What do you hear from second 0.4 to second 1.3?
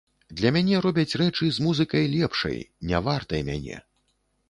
мяне робяць